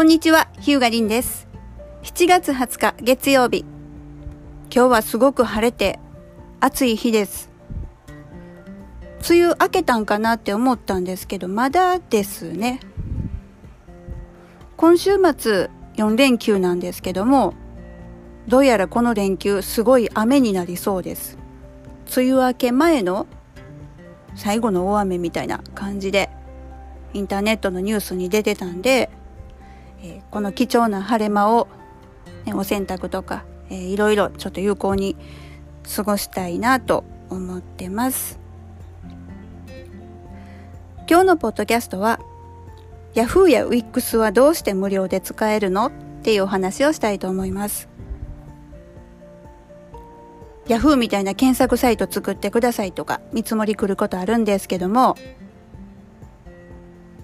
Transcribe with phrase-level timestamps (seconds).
[0.00, 1.46] こんにちは、ヒューガリンです。
[2.04, 3.66] 7月20日月曜日。
[4.74, 5.98] 今日はすごく晴れて
[6.58, 7.50] 暑い日です。
[9.28, 12.80] 梅雨明けたんかなって思ったんですけど、まだですね。
[14.78, 17.52] 今週末4連休なんですけども、
[18.48, 21.36] どうやらこの連休すごい雨になりそうです。
[22.16, 23.26] 梅雨明け前の
[24.34, 26.30] 最後の大雨みたいな感じで
[27.12, 29.10] インターネットのニュースに出てたんで、
[30.02, 31.68] えこの貴重な晴れ間を、
[32.44, 35.16] ね、お洗濯とか、えーいろいろちょっと有効に
[35.94, 38.38] 過ごしたいなと思ってます。
[41.08, 42.20] 今日のポッドキャストは
[43.14, 45.92] Yahoo や Wix はどうして無料で使えるのっ
[46.22, 47.88] ていうお話をしたいと思います。
[50.66, 55.16] Yahoo みたいな検索サイト作ってくださいとか見積もり来ることあるんですけども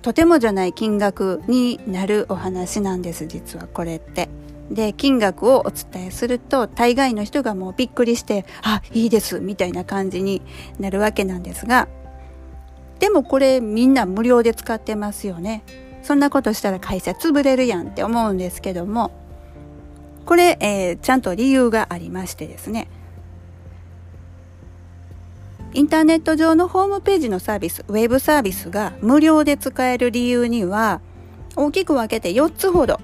[0.06, 4.28] とてもじゃない金額になるお話なんです実はこれって。
[4.70, 10.42] で金額をお伝えすると大概の人がもうびっくりして「あいいです」みたいな感じに
[10.78, 11.88] なるわけなんですが
[13.00, 15.64] でもこれみんな無料で使ってますよね。
[16.04, 19.10] そんなことしたら会社潰れるやんって思うんですけども
[20.24, 22.86] これ、えーちゃんと理由がありましてですね
[25.76, 31.02] インターネット上のホームページのサービス、ウェブサービスが無料で使える理由には
[31.54, 32.98] 大きく分けて4つほど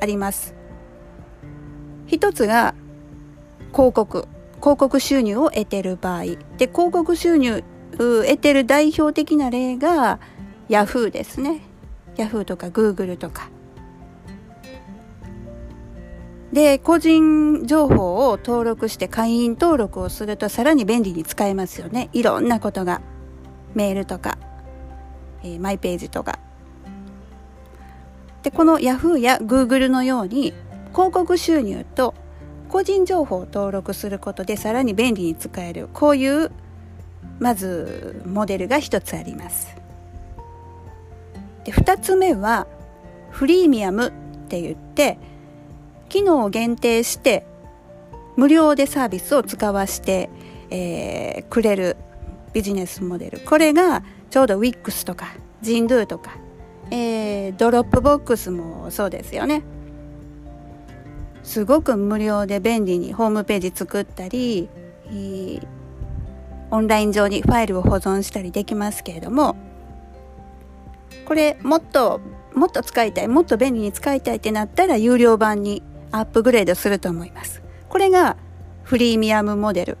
[0.00, 0.54] あります。
[2.06, 2.74] 一つが
[3.70, 4.26] 広告、
[4.60, 6.22] 広告収入を得てる場合。
[6.56, 7.62] で、広告収入
[7.98, 10.18] う得てる代表的な例が
[10.70, 11.60] Yahoo ですね。
[12.16, 13.50] Yahoo とか Google とか。
[16.56, 22.08] で、個人情報を登録して会員登録をするとさらに便利に使えますよね。
[22.14, 23.02] いろんなことが。
[23.74, 24.38] メールとか、
[25.42, 26.38] えーマイページとか。
[28.42, 30.54] で、この Yahoo や Google のように
[30.92, 32.14] 広告収入と
[32.70, 35.90] 個人情報を登録することでさらに便利に使える。
[35.92, 36.50] こういう、
[37.38, 39.76] まず、モデルが一つあります。
[41.64, 42.66] で、二つ目は、
[43.30, 44.10] フリーミアムっ
[44.48, 45.18] て言って、
[46.08, 47.46] 機能を限定して
[48.36, 50.28] 無料でサービスを使わせて、
[50.70, 51.96] えーくれる
[52.52, 53.40] ビジネスモデル。
[53.40, 56.36] これがちょうど WIX とか Jimdo とか、
[56.90, 59.62] えードロップボックスもそうですよね。
[61.42, 64.68] すごく無料で便利にホームページ作ったり
[65.06, 65.66] えー
[66.70, 69.56] オンライン上にファイルを保存したりできますけれども
[71.24, 72.20] これもっと
[72.54, 75.82] もっと使いたいもっと便利に使いたいってなったら有料版に
[76.18, 77.62] アップグレードすると思います。
[77.88, 78.36] これが
[78.82, 79.98] フリーミアムモデル。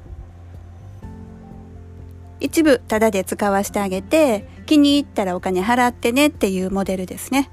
[2.38, 7.50] 一部タダで使わせてあげて気に入ったらお金払ってねっていうモデルですね。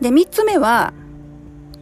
[0.00, 0.92] で三つ目は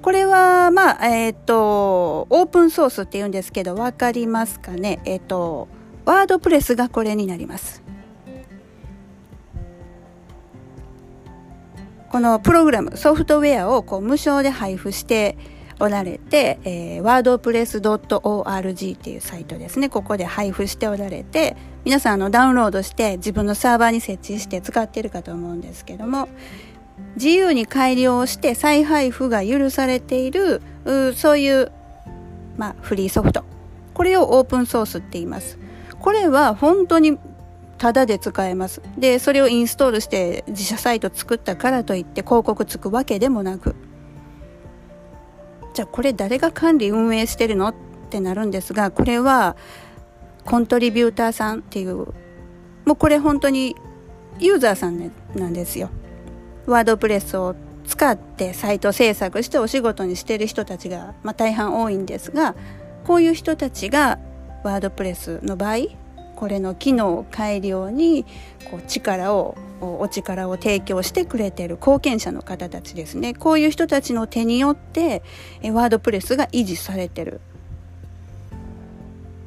[0.02, 5.00] これはまあえっ、とオープンソースって言うんですけどわかりますかね？
[5.04, 5.68] えっ、と
[6.04, 7.82] ワードプレスがこれになります。
[12.12, 15.38] このプログラムソフトウェアをこう無償で配布して
[15.80, 19.88] おられて、えー、wordpress.org っていうサイトですね。
[19.88, 21.56] ここで配布しておられて
[21.86, 26.28] 皆さんあのダウンロードして自分のサーバーに設置して使っているかと思うんですけども
[27.14, 31.72] 自由に改良して再配布が許されているうそういう、
[32.58, 33.42] まあ、フリーソフト。
[33.94, 35.58] これをオープンソースって言います。
[35.98, 37.18] これは本当に
[37.82, 38.80] タダで使えます。
[38.96, 43.74] で、それをインストールして自社サイト作ったからといって広告つくわけでもなく。
[45.74, 47.74] じゃあこれ誰が管理運営してるのっ
[48.08, 49.56] てなるんですが、これは
[50.44, 51.96] コントリビューターさんっていう、
[52.84, 53.74] もうこれ本当に
[54.38, 55.90] ユーザーさんなんですよ。
[56.66, 62.54] ワードプレスを使ってサイト制作してお仕事にしてる人たちが、まあ、大半多いんですが、
[63.04, 64.20] こういう人たちが
[64.62, 66.01] ワードプレスの場合、
[66.36, 68.24] これの機能改良に
[68.70, 73.34] こう力をお力を提供してくれてる貢献者の方たちですね。
[73.34, 75.22] こういう人たちの手によって
[75.64, 77.40] ワードプレスが維持されてる。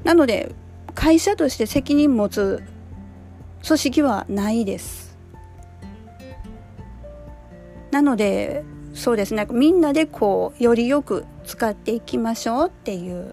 [0.04, 0.54] なので
[0.94, 2.63] 会社として責任持つ
[3.65, 5.18] 組織はないです。
[7.92, 8.63] なので
[8.94, 9.48] そうですね。
[9.51, 13.31] みんなでこうよりよく使っていきましょうっていう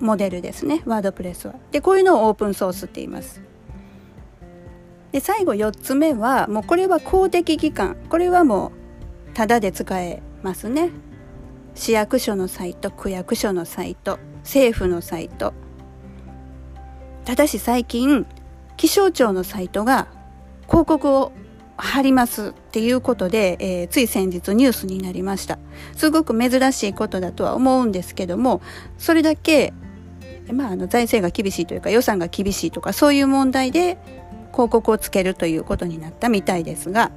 [0.00, 1.54] モデルですねワードプレスは。
[1.70, 3.42] でこういうのをオープンソースって言います。
[5.12, 8.72] で最後4つ目はもうこれは公的機関これはも
[9.30, 10.90] うタダで使えますね。
[11.74, 15.52] 市役所のサイト区役所のサイト政府のサイト
[17.24, 18.26] ただし最近
[18.76, 20.08] 気象庁のサイトが
[20.66, 21.32] 広告を
[21.76, 25.58] 貼りますっていうことで、えー、つい先日ニュースになりました。
[25.96, 28.62] すごく珍しいことだとは思うんですけども
[28.98, 29.72] それだけ、
[30.52, 33.98] まあ、あの財政が厳しいというか予算が厳しいとかそういう問題で
[34.52, 37.10] 広告をつけるということになったみたいですが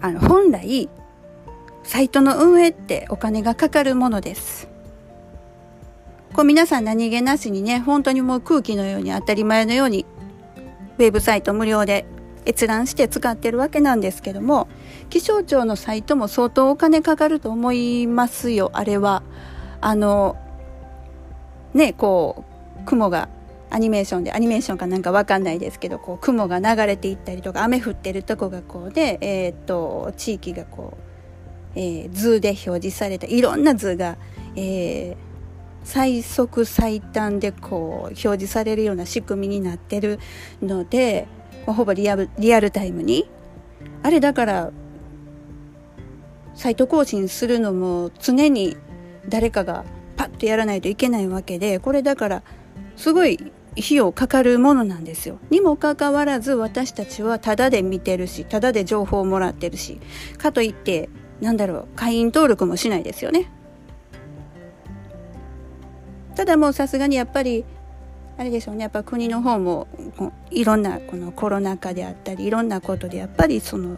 [0.00, 0.88] あの本来
[1.84, 4.68] サイトの運営ってお金がかかるものです。
[6.32, 10.04] こう皆さん何気なしにね本当にもう空気のように当たり前のように
[10.98, 12.06] ウェブサイト無料で
[12.46, 14.68] 閲覧して使ってるわけなんですけども
[15.10, 18.70] 気象庁のサイトも相当お金かかると思いますよ。
[18.72, 19.22] あれは。
[19.80, 20.36] あの
[21.74, 22.44] ねこ
[22.80, 23.28] う雲が
[23.68, 30.96] アニメーションでアニメーションかなんかわかんないですけどこう雲が流れていったりとか雨降ってるとこがこうで、えー、っと地域がこ
[31.76, 34.16] う、えー、図で表示されたいろんな図が、
[34.54, 35.16] えー、
[35.82, 40.20] 最速最短でこう表示されるような仕組みになってる
[40.62, 41.26] ので
[41.72, 43.28] ほぼリアルリアルタイムに
[44.02, 44.70] あれだから
[46.54, 48.76] サイト更新するのも常に
[49.28, 49.84] 誰かが
[50.16, 52.42] パッとやらないといけないわけでこれだから
[52.96, 55.40] すごい費用かかるものなんですよ。
[55.50, 60.00] にもかかわらず私たちはタダで見てるしタダで情報をもらってるし
[60.38, 61.08] かといって
[61.40, 63.50] なんだろう会員登録もしないですよね。
[66.36, 67.64] ただもうさすがにやっぱり
[68.36, 69.86] あれでしょうねやっぱ国の方も
[70.50, 73.96] いろんなこのコロナ禍であったりいろんなことでやっぱりその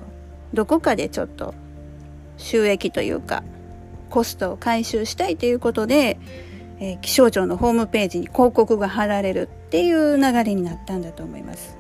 [0.53, 1.55] どこかでちょっと
[2.37, 3.43] 収益というか
[4.11, 6.19] コストを回収したいということで、
[6.81, 11.77] えー、気象庁のホームページに広告が貼られるっていう流れになったんだと思います。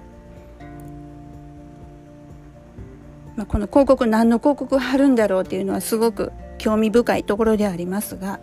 [3.36, 8.40] まあ、この広告何の広告貼るんだろうっていうのはすごく興味深いところではありますが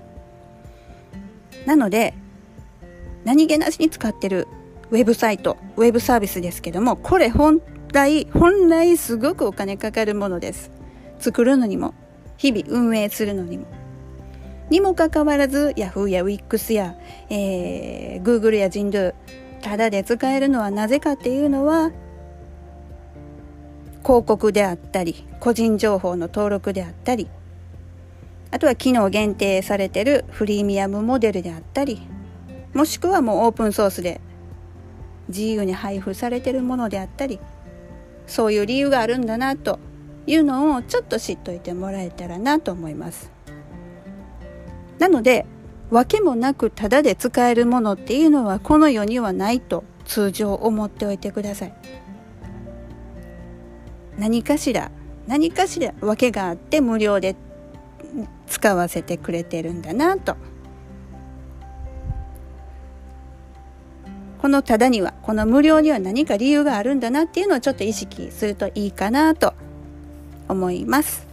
[1.65, 2.13] なので
[3.25, 4.47] 何気なしに使ってる
[4.91, 7.61] ウェブサイトウェブサービスですけどもこれ本
[7.93, 10.71] 来本来すごくお金かかるものです。
[11.19, 11.93] 作るのにも
[12.37, 13.65] 日々運営するのにも。
[14.69, 16.95] にもかかわらず Yahoo や Wix や、
[17.29, 19.13] えー、Google や Jindo
[19.61, 21.91] ただで使えるのはなぜかっていうのは
[24.03, 27.29] 広告であったり個人情報の登録であったり
[28.51, 32.01] あとは機能限定されてるフリーミアムモデルであったり
[32.73, 34.19] もしくはもうオープンソースで
[35.27, 37.39] 自由に配布されてるものであったり
[38.27, 39.79] そういう理由があるんだなと
[40.25, 43.31] いうのをちょっと知っといてもらえたらなと思います。
[44.99, 45.45] なので
[45.91, 51.73] 訳もなくタダで使えるものっていうのはこの世にはないと通常思っておいてください。
[54.17, 54.91] 何かしら
[55.27, 57.35] 何かしら訳があって無料で
[58.47, 60.35] 使わせてくれてるんだなと
[64.43, 69.53] このただにはこの無料には何か理由があるんだなっていうのをちょっと意識するといいかなと
[70.49, 71.25] 思います。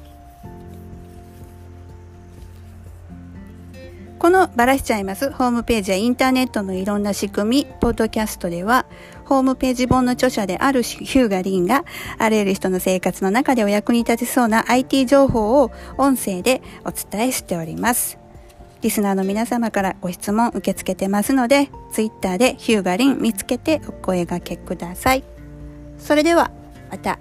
[4.20, 8.86] このバラしちゃいますホームページやインターネットのいろんな仕組みポッドキャストでは
[9.24, 11.84] ホームページ本の著者であるヒューガリンが
[12.18, 18.19] あらゆる人の生活の中でお役に立てそうな IT 情報を音声でお伝えしております。
[18.82, 25.24] リスナーの皆様からご質問受け付けてますので、ツイッターでヒューガリン見つけてお声がけください。
[25.98, 26.50] それでは、
[26.90, 27.18] また